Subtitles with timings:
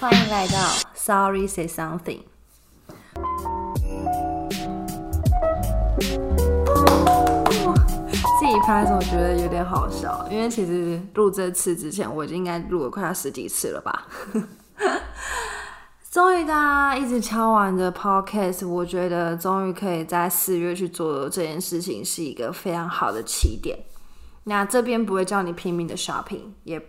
[0.00, 0.54] 欢迎来到
[0.94, 2.20] Sorry Say Something。
[8.38, 14.08] 自己拍的时候觉得有点好笑，因为其实录这次之前我已经应该录了快要十几次了吧。
[16.10, 23.78] 终于大家一直敲完的 podcast，我觉得终于可以在四月去做这件事情，是一个非常好的起点。
[24.44, 26.82] 那这边不会叫你拼命的 shopping，也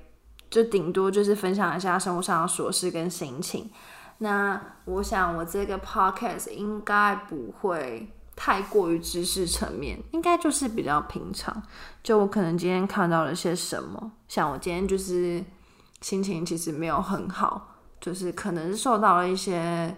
[0.52, 3.72] 就顶多就是分享一下生活上的琐事跟心情。
[4.20, 11.64] 那我想我这个 podcast 应该不会太过于知识层面，应该就是比较平常。
[12.04, 15.44] 就我可能今天看到了些什么，像我今天就是
[16.02, 17.70] 心情其实没有很好。
[18.00, 19.96] 就是可能是受到了一些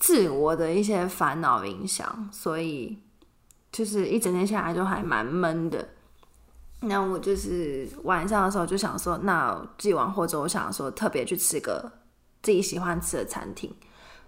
[0.00, 2.98] 自我的一些烦恼影响，所以
[3.70, 5.88] 就是一整天下来就还蛮闷的。
[6.80, 11.90] 那我就是晚上的时候就想说，那既往或者我想说特别去吃个
[12.42, 13.72] 自己喜欢吃的餐厅，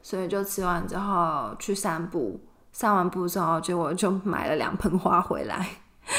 [0.03, 2.41] 所以就吃完之后去散步，
[2.73, 5.69] 散完步之后结果就买了两盆花回来，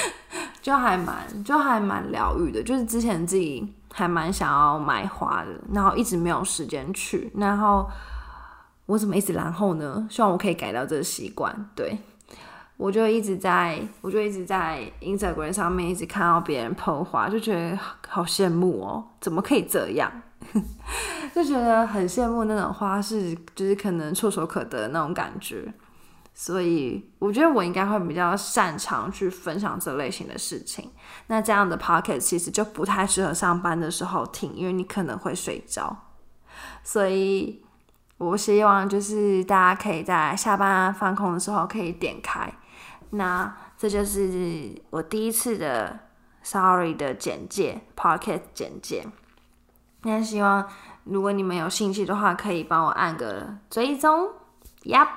[0.61, 2.61] 就还蛮就还蛮疗愈的。
[2.63, 3.73] 就是之前自己。
[3.95, 7.87] 还蛮想要买花的，然后一直没有时间去，然后
[8.87, 10.07] 我怎么一直然后呢？
[10.09, 11.55] 希望我可以改掉这个习惯。
[11.75, 11.95] 对
[12.77, 20.11] 我就一直在，我就一直在 Instagram 上面一直看到别人剖花，就觉得好羡慕哦，怎么可以这样？
[21.33, 25.73] 就觉得很羡慕那种花是，就是可能触手可得那种感觉。
[26.35, 30.89] 所以我觉得我应该会比较擅长去分享这类型的事情。
[31.27, 35.95] 那这样的 pocket 其实就不太适合上班的时候听，因为你可能会睡着。
[36.83, 37.63] 所以
[38.17, 42.53] 我希望就是大家可以在下班放空的时候可以点开。
[43.11, 45.99] 那这就是我第一次的
[46.41, 49.05] sorry 的简介 pocket 简介。
[50.03, 50.67] 那希望
[51.03, 54.29] 如果你们有兴趣的话，可以帮我按个追踪。
[54.83, 55.07] Yep，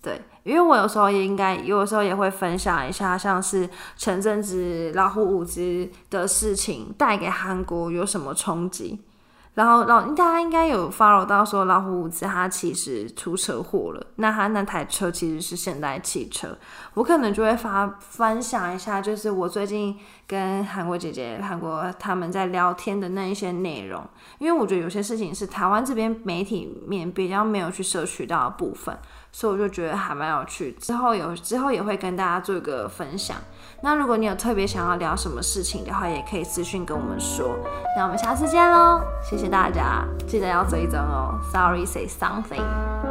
[0.00, 0.22] 对。
[0.44, 9.02] 因为我有时候也应该，有时候也会分享一下，像是前阵子老虎舞之的事情带给韩国有什么冲击。
[9.54, 16.56] 然后老大家应该有 follow 到说老虎伍兹他其实出车祸了，那他那台车其实是现代汽车，
[16.94, 24.06] 我可能就会发分享一下，就是我最近跟韩国姐姐、韩国他们在聊天的那一些内容，
[24.38, 28.96] 因为我觉得有些事情是台湾这边媒体面比较没有去摄取到的部分，
[29.32, 30.72] 所以我就觉得还蛮有趣。
[30.72, 33.36] 之后有之后也会跟大家做一个分享。
[33.82, 37.56] 那如果你有特别想要聊什么事情的话，也可以私信跟我们说。
[37.96, 41.38] 那我们下次见喽，谢谢大家，记得要追踪哦。
[41.52, 43.07] Sorry, say something.